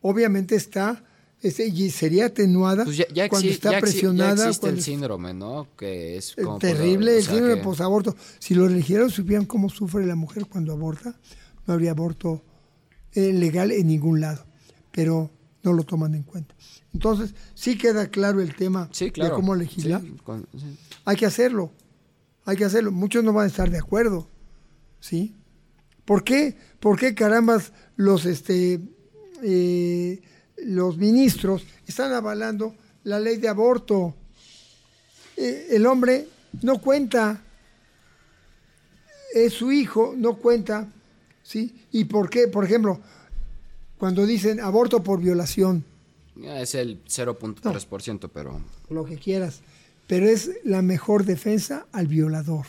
[0.00, 1.04] Obviamente está,
[1.40, 4.32] y sería atenuada Pues ya, ya cuando está ya ya presionada.
[4.48, 5.68] existe cuando el síndrome, ¿no?
[5.76, 6.58] Que es es como...
[6.58, 8.16] terrible el síndrome que- posaborto.
[8.40, 11.16] Si los religiosos supieran cómo sufre la mujer cuando aborta,
[11.66, 12.42] no habría aborto
[13.12, 14.44] eh, legal en ningún lado.
[14.90, 15.30] Pero
[15.62, 16.56] no lo toman en cuenta.
[16.92, 19.30] Entonces, sí queda claro el tema Sí, claro.
[19.30, 20.00] de cómo legislar.
[20.02, 20.76] Sí, con- sí.
[21.04, 21.70] Hay que hacerlo.
[22.44, 22.92] Hay que hacerlo.
[22.92, 24.28] Muchos no van a estar de acuerdo.
[25.00, 25.34] ¿Sí?
[26.04, 26.56] ¿Por qué?
[26.80, 28.80] ¿Por qué carambas los este
[29.42, 30.20] eh,
[30.64, 32.74] los ministros están avalando
[33.04, 34.14] la ley de aborto.
[35.36, 36.28] Eh, el hombre
[36.62, 37.42] no cuenta,
[39.34, 40.88] es su hijo, no cuenta,
[41.42, 41.86] ¿sí?
[41.90, 42.48] ¿Y por qué?
[42.48, 43.00] Por ejemplo,
[43.98, 45.84] cuando dicen aborto por violación.
[46.42, 48.60] Es el 0.3%, pero...
[48.88, 49.60] Lo que quieras,
[50.06, 52.66] pero es la mejor defensa al violador.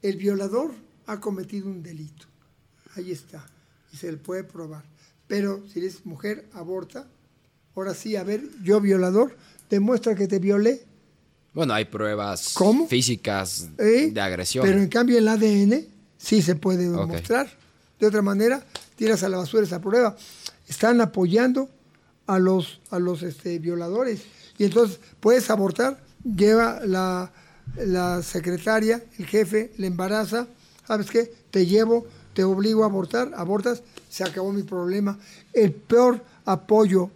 [0.00, 0.72] El violador
[1.06, 2.26] ha cometido un delito,
[2.96, 3.44] ahí está,
[3.92, 4.84] y se le puede probar.
[5.26, 7.06] Pero si eres mujer, aborta,
[7.74, 9.36] ahora sí, a ver, yo violador,
[9.70, 10.82] demuestra que te violé,
[11.54, 12.86] Bueno, hay pruebas ¿Cómo?
[12.88, 14.10] físicas ¿eh?
[14.12, 14.64] de agresión.
[14.64, 15.86] Pero en cambio el ADN
[16.18, 17.48] sí se puede demostrar.
[17.98, 18.64] De otra manera,
[18.96, 20.16] tiras a la basura esa prueba.
[20.66, 21.68] Están apoyando
[22.26, 24.22] a los, a los este, violadores.
[24.58, 27.32] Y entonces puedes abortar, lleva la,
[27.76, 30.46] la secretaria, el jefe, le embaraza,
[30.86, 31.32] ¿sabes qué?
[31.50, 35.18] Te llevo, te obligo a abortar, abortas, se acabó mi problema.
[35.52, 37.10] El peor apoyo,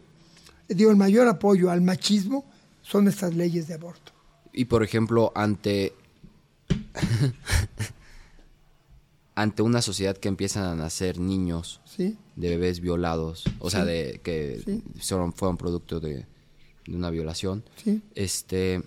[0.68, 2.44] digo, el mayor apoyo al machismo
[2.82, 4.12] son estas leyes de aborto.
[4.52, 5.92] Y por ejemplo, ante
[9.34, 12.16] ante una sociedad que empiezan a nacer niños ¿Sí?
[12.36, 14.82] de bebés violados, o sea, de que Sí.
[15.06, 16.26] fueron, fueron producto de,
[16.86, 18.00] de una violación, Sí.
[18.14, 18.82] este,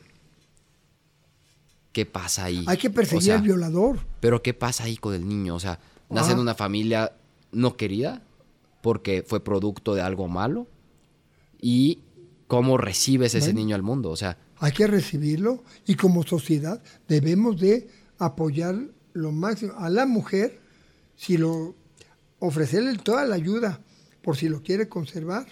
[1.92, 2.64] ¿qué pasa ahí?
[2.68, 4.00] Hay que O perseguir sea, al violador.
[4.20, 5.56] Pero ¿qué pasa ahí con el niño?
[5.56, 6.42] O sea, nace en Ah.
[6.42, 7.14] una familia
[7.52, 8.22] no querida
[8.82, 10.68] porque fue producto de algo malo
[11.62, 12.00] y
[12.48, 17.60] cómo recibes ese niño al mundo, o sea, Hay que recibirlo y como sociedad debemos
[17.62, 18.76] de apoyar
[19.14, 20.60] lo máximo a la mujer,
[21.16, 21.76] si lo
[22.40, 23.80] ofrecerle toda la ayuda
[24.22, 25.48] por si lo quiere conservar.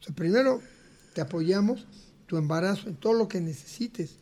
[0.00, 0.62] O sea, primero
[1.18, 1.84] te apoyamos
[2.26, 4.18] tu embarazo en todo lo que necesites.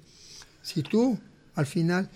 [0.62, 1.18] Si tú
[1.54, 2.08] al final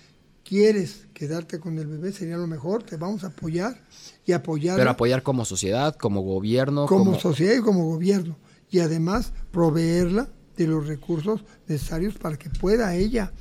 [0.43, 3.79] quieres quedarte con el bebé sería lo mejor, te vamos a apoyar
[4.25, 8.39] y apoyar pero apoyar como sociedad, como gobierno, como, como, sociedad y como gobierno.
[8.71, 13.35] Y además proveerla de los recursos necesarios para que pueda ella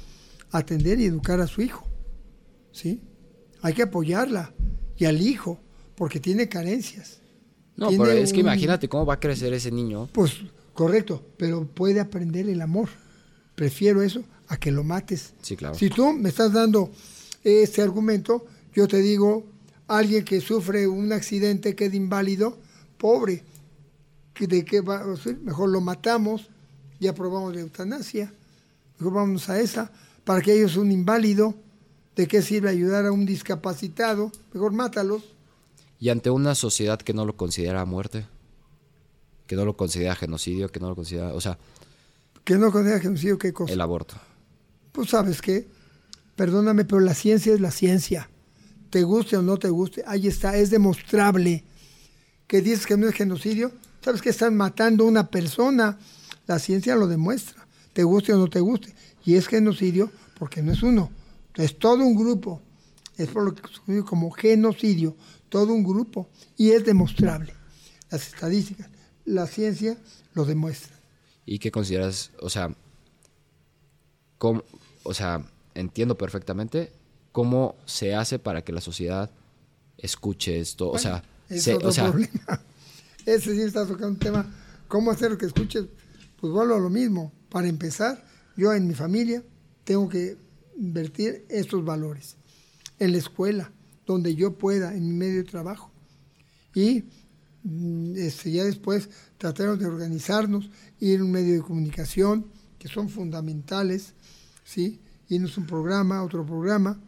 [0.52, 1.88] atender y educar a su hijo.
[2.74, 3.02] ¿Sí?
[3.62, 4.54] Hay que apoyarla
[4.98, 5.58] y al hijo,
[5.96, 7.22] porque tiene carencias.
[7.78, 10.10] No, Tiene pero es que imagínate cómo va a crecer ese niño.
[10.12, 10.34] Pues
[10.80, 12.88] correcto, pero puede aprender el amor.
[13.56, 15.34] Prefiero eso a que lo mates.
[15.42, 15.76] Sí, claro.
[15.76, 16.90] Si tú me estás dando
[17.44, 19.46] este argumento, yo te digo,
[19.90, 22.58] alguien que sufre un accidente, queda inválido,
[22.98, 23.44] pobre,
[24.34, 25.40] que ¿de qué va a ser?
[25.40, 26.50] Mejor lo matamos,
[26.98, 28.32] ya probamos la eutanasia,
[28.98, 29.92] mejor vamos a esa,
[30.24, 31.56] para que ellos un inválido,
[32.16, 34.32] ¿de qué sirve ayudar a un discapacitado?
[34.54, 35.24] Mejor mátalos.
[36.00, 38.28] Y ante una sociedad que no lo considera muerte,
[39.50, 41.58] que no lo considera genocidio, que no lo considera, o sea,
[42.44, 43.74] Que no considera genocidio, ¿qué cosa?
[43.74, 44.14] el aborto.
[44.92, 45.68] Pues sabes qué,
[46.36, 48.30] perdóname, pero la ciencia es la ciencia.
[48.92, 51.64] Te guste o no te guste, ahí está, es demostrable
[52.46, 53.72] que dices que no es genocidio.
[54.06, 55.98] Sabes que están matando a una persona,
[56.46, 58.94] la ciencia lo demuestra, te guste o no te guste.
[59.26, 61.10] Y es genocidio porque no es uno,
[61.56, 62.62] es todo un grupo.
[63.18, 65.16] Es por lo que se como genocidio,
[65.50, 66.30] todo un grupo.
[66.56, 67.52] Y es demostrable.
[68.12, 68.90] Las estadísticas,
[69.30, 69.96] la ciencia
[70.34, 70.96] lo demuestra.
[71.46, 72.74] ¿Y qué consideras, o sea,
[74.38, 74.64] cómo,
[75.04, 75.44] o sea,
[75.76, 76.92] entiendo perfectamente
[77.32, 79.30] cómo se hace para que la sociedad
[79.98, 82.62] escuche esto, o sea, es se- otro o sea, problema.
[83.26, 84.46] Ese sí está tocando un tema.
[84.88, 85.86] ¿Cómo hacer que escuches?
[86.40, 87.32] Pues vuelvo a lo mismo.
[87.50, 89.44] Para empezar, yo en mi familia
[89.84, 90.38] tengo que
[90.78, 92.38] invertir estos valores.
[92.98, 93.72] En la escuela,
[94.08, 95.92] donde yo pueda, en mi medio de trabajo.
[96.74, 97.04] Y
[98.16, 100.70] este, ya después trataremos de organizarnos,
[101.00, 102.46] ir a un medio de comunicación,
[102.78, 104.14] que son fundamentales,
[104.64, 105.00] ¿sí?
[105.28, 107.00] Irnos un programa, otro programa,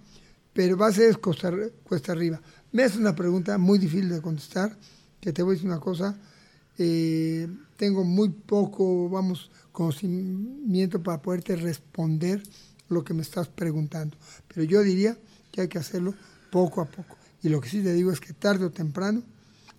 [0.54, 1.52] pero va a costa,
[1.84, 2.42] cuesta arriba.
[2.72, 4.78] Me hace una pregunta muy difícil de contestar,
[5.20, 6.18] que te voy a decir una cosa,
[6.78, 12.44] eh, tengo muy poco, vamos, conocimiento para poderte responder
[12.90, 15.18] lo que me estás preguntando, pero yo diría
[15.52, 16.14] que hay que hacerlo
[16.52, 17.18] poco a poco.
[17.42, 19.24] Y lo que sí te digo es que tarde o temprano,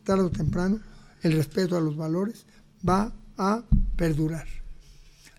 [0.05, 0.81] tarde o temprano,
[1.23, 2.45] el respeto a los valores
[2.89, 3.63] va a
[3.97, 4.47] perdurar.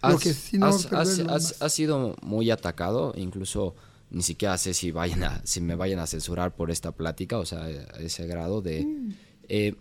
[0.01, 3.75] Lo has, que sí no has- has- lo has- has sido muy atacado, incluso
[4.11, 7.45] ni siquiera sé si vayan a, si me vayan a censurar por esta plática, o
[7.45, 8.87] sea, a ese grado de
[9.49, 9.75] eh,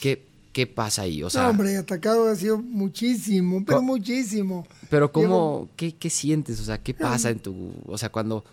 [0.00, 1.22] ¿qué, qué pasa ahí?
[1.22, 1.44] O sea, Mm.
[1.44, 4.66] no, hombre, atacado ha sido muchísimo, pero muchísimo.
[4.90, 6.60] Pero Llevo- cómo, qué, qué sientes?
[6.60, 8.44] O sea, ¿qué pasa en tu, o sea, cuando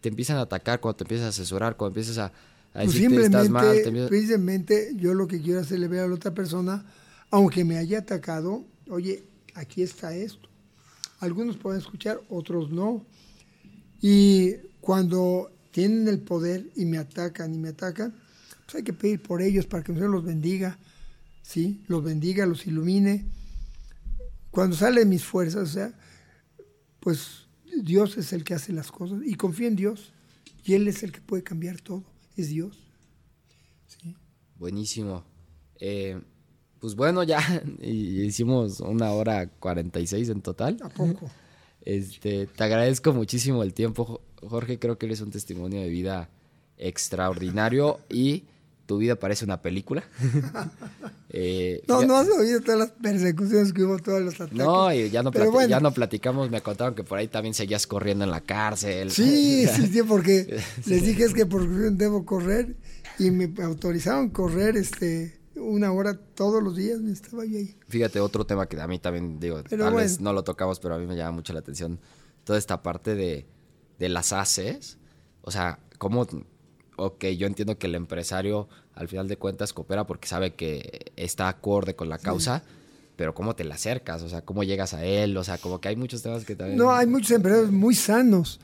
[0.00, 2.32] te empiezan a atacar, cuando te empiezas a asesorar, cuando empiezas a
[2.74, 6.84] Pues mal, te simplemente, precisamente yo lo que quiero hacerle ver a la otra persona,
[7.30, 10.48] aunque me haya atacado, oye, aquí está esto.
[11.20, 13.06] Algunos pueden escuchar, otros no.
[14.02, 18.14] Y cuando tienen el poder y me atacan y me atacan,
[18.66, 20.78] pues hay que pedir por ellos para que el Señor los bendiga.
[21.44, 21.84] ¿sí?
[21.86, 23.24] Los bendiga, los ilumine.
[24.50, 25.92] Cuando salen mis fuerzas, o sea,
[26.98, 27.46] pues
[27.82, 30.12] Dios es el que hace las cosas y confío en Dios
[30.64, 32.04] y Él es el que puede cambiar todo,
[32.36, 32.78] es Dios.
[34.56, 35.24] Buenísimo.
[35.80, 36.20] Eh,
[36.78, 37.40] pues bueno, ya
[37.82, 40.78] hicimos una hora 46 en total.
[40.82, 41.30] ¿A poco?
[41.82, 44.78] Este, te agradezco muchísimo el tiempo, Jorge.
[44.78, 46.30] Creo que eres un testimonio de vida
[46.78, 48.44] extraordinario y
[48.86, 50.04] tu vida parece una película.
[51.36, 54.56] Eh, no, no has oído todas las persecuciones que hubo, todos los ataques.
[54.56, 55.32] No, y ya no,
[55.66, 59.10] ya no platicamos, me contaron que por ahí también seguías corriendo en la cárcel.
[59.10, 62.76] Sí, sí, sí, porque les dije es que por debo correr
[63.18, 67.74] y me autorizaron correr este una hora todos los días, me estaba yo ahí.
[67.88, 70.98] Fíjate, otro tema que a mí también, digo, tal vez no lo tocamos, pero a
[70.98, 71.98] mí me llama mucho la atención
[72.44, 73.44] toda esta parte de,
[73.98, 74.98] de las ACES.
[75.42, 76.28] O sea, cómo
[76.96, 81.48] ok, yo entiendo que el empresario al final de cuentas coopera porque sabe que está
[81.48, 82.62] acorde con la causa,
[83.16, 84.22] pero ¿cómo te le acercas?
[84.22, 85.36] O sea, ¿cómo llegas a él?
[85.36, 86.78] O sea, como que hay muchos temas que también...
[86.78, 88.60] No, hay muchos empresarios muy sanos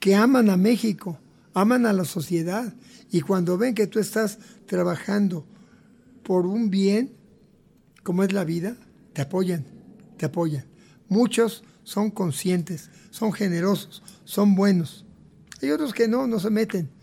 [0.00, 1.18] que aman a México,
[1.54, 2.72] aman a la sociedad
[3.10, 5.46] y cuando ven que tú estás trabajando
[6.22, 7.12] por un bien,
[8.02, 8.76] como es la vida,
[9.12, 9.64] te apoyan,
[10.16, 10.64] te apoyan.
[11.08, 15.04] Muchos son conscientes, son generosos, son buenos.
[15.62, 16.97] Hay otros que no, no se meten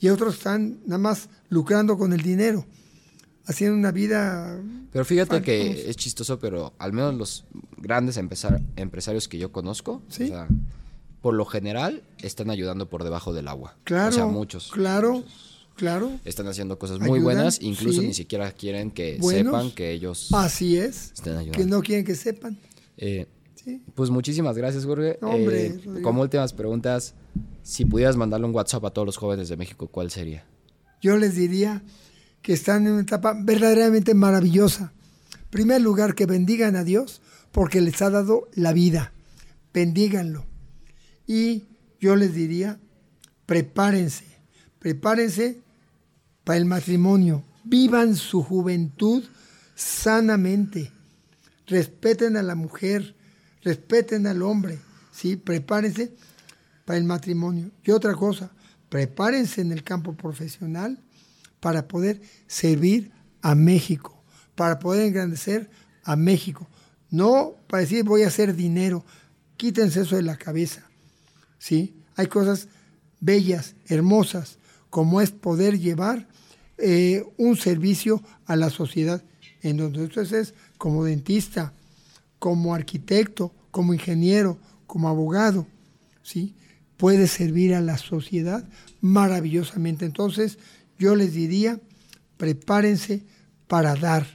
[0.00, 2.66] y otros están nada más lucrando con el dinero,
[3.46, 4.60] haciendo una vida...
[4.92, 7.44] Pero fíjate que es chistoso, pero al menos los
[7.76, 10.02] grandes empresarios que yo conozco,
[11.20, 13.76] por lo general, están ayudando por debajo del agua.
[13.84, 14.10] Claro.
[14.10, 14.70] O sea, muchos.
[14.72, 15.24] Claro.
[15.76, 16.20] Claro.
[16.24, 20.28] Están haciendo cosas muy buenas, incluso ni siquiera quieren que sepan que ellos.
[20.32, 21.12] Así es.
[21.52, 22.56] Que no quieren que sepan.
[22.96, 23.26] Eh,
[23.94, 25.18] pues muchísimas gracias, Jorge.
[25.22, 27.14] Hombre, eh, como últimas preguntas,
[27.62, 30.44] si pudieras mandarle un WhatsApp a todos los jóvenes de México, ¿cuál sería?
[31.00, 31.82] Yo les diría
[32.42, 34.92] que están en una etapa verdaderamente maravillosa.
[35.34, 37.22] En primer lugar, que bendigan a Dios
[37.52, 39.12] porque les ha dado la vida.
[39.72, 40.44] Bendíganlo.
[41.26, 41.64] Y
[42.00, 42.78] yo les diría,
[43.46, 44.24] prepárense,
[44.78, 45.60] prepárense
[46.44, 47.44] para el matrimonio.
[47.64, 49.24] Vivan su juventud
[49.74, 50.92] sanamente.
[51.66, 53.14] Respeten a la mujer,
[53.64, 54.78] respeten al hombre,
[55.10, 55.36] ¿sí?
[55.36, 56.12] Prepárense
[56.84, 57.70] para el matrimonio.
[57.82, 58.52] Y otra cosa,
[58.88, 61.02] prepárense en el campo profesional
[61.60, 63.10] para poder servir
[63.42, 64.22] a México,
[64.54, 65.70] para poder engrandecer
[66.04, 66.68] a México.
[67.10, 69.04] No para decir voy a hacer dinero,
[69.56, 70.88] quítense eso de la cabeza.
[71.58, 71.96] ¿sí?
[72.16, 72.68] Hay cosas
[73.20, 74.58] bellas, hermosas,
[74.90, 76.28] como es poder llevar
[76.76, 79.24] eh, un servicio a la sociedad,
[79.62, 81.72] en donde es como dentista,
[82.38, 85.66] como arquitecto, como ingeniero, como abogado,
[86.22, 86.54] ¿sí?
[86.96, 88.68] Puede servir a la sociedad
[89.00, 90.04] maravillosamente.
[90.04, 90.58] Entonces,
[90.98, 91.80] yo les diría,
[92.36, 93.24] prepárense
[93.66, 94.26] para dar,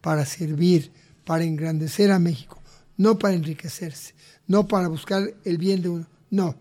[0.00, 0.90] para servir,
[1.24, 2.62] para engrandecer a México,
[2.96, 4.14] no para enriquecerse,
[4.46, 6.56] no para buscar el bien de uno, no,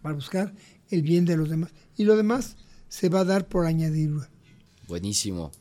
[0.00, 0.54] para buscar
[0.90, 1.70] el bien de los demás.
[1.96, 2.56] Y lo demás
[2.88, 4.28] se va a dar por añadidura.
[4.88, 5.52] Buenísimo.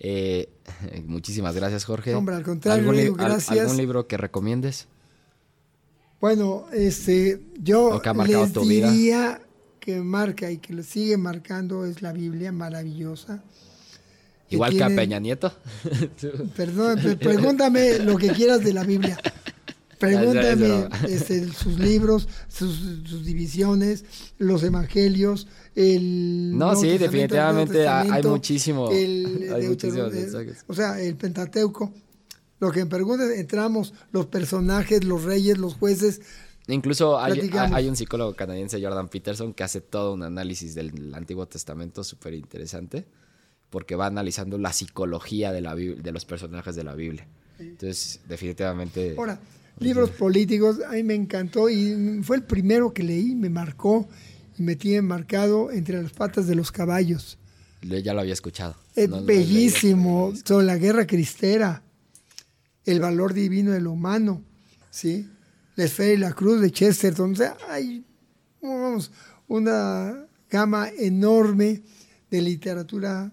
[0.00, 0.48] Eh,
[1.06, 2.14] muchísimas gracias, Jorge.
[2.14, 3.60] Hombre, al contrario, gracias.
[3.60, 4.88] ¿Algún libro que recomiendes?
[6.20, 9.40] Bueno, este, yo les diría
[9.78, 13.42] que marca y que lo sigue marcando es la Biblia maravillosa.
[14.50, 15.52] Igual que, a Peña Nieto.
[16.56, 19.18] Perdón, pregúntame lo que quieras de la Biblia.
[20.00, 24.06] Pregúntame este, sus libros, sus, divisiones,
[24.38, 26.56] los evangelios, el...
[26.56, 28.88] No, sí, definitivamente hay muchísimo.
[28.90, 29.76] hay
[30.66, 31.92] o sea, el Pentateuco.
[32.60, 36.22] Lo que me preguntas, entramos los personajes, los reyes, los jueces.
[36.66, 41.46] Incluso hay, hay, un psicólogo canadiense, Jordan Peterson, que hace todo un análisis del Antiguo
[41.46, 43.04] Testamento súper interesante,
[43.68, 47.26] porque va analizando la psicología de, la, de los personajes de la Biblia.
[47.58, 49.14] Entonces, definitivamente...
[49.18, 49.38] Ahora,
[49.80, 54.08] libros políticos, a mí me encantó y fue el primero que leí, me marcó
[54.58, 57.38] y me tiene marcado entre las patas de los caballos.
[57.82, 58.76] Ya lo había escuchado.
[58.94, 61.82] Es bellísimo, sobre la guerra cristera,
[62.84, 64.44] el valor divino de lo humano,
[64.90, 65.28] ¿sí?
[65.76, 68.04] La esfera y la cruz de Chesterton, o sea, hay
[68.60, 69.10] vamos,
[69.48, 71.82] una gama enorme
[72.30, 73.32] de literatura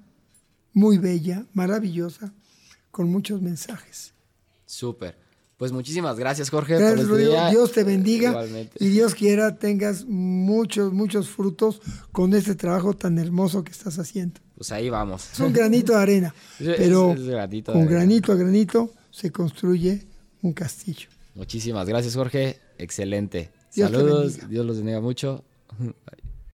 [0.73, 2.33] muy bella, maravillosa,
[2.91, 4.13] con muchos mensajes.
[4.65, 5.26] Súper.
[5.57, 6.77] Pues muchísimas gracias, Jorge.
[6.77, 8.45] Gracias, por este Dios te bendiga.
[8.79, 11.81] Y Dios quiera tengas muchos, muchos frutos
[12.11, 14.39] con este trabajo tan hermoso que estás haciendo.
[14.55, 15.31] Pues ahí vamos.
[15.33, 16.35] Es un granito de arena.
[16.59, 17.15] pero
[17.65, 20.05] con granito a granito se construye
[20.43, 21.09] un castillo.
[21.33, 22.59] Muchísimas gracias, Jorge.
[22.77, 23.49] Excelente.
[23.69, 24.47] Saludos.
[24.47, 25.43] Dios los bendiga mucho.